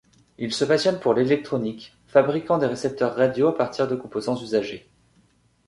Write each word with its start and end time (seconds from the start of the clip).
Il 0.39 0.51
se 0.51 0.65
passionne 0.65 0.99
pour 0.99 1.13
l'électronique, 1.13 1.95
fabriquant 2.07 2.57
des 2.57 2.65
récepteurs 2.65 3.13
radio 3.15 3.49
à 3.49 3.55
partir 3.55 3.87
de 3.87 3.95
composants 3.95 4.41
usagés. 4.41 4.89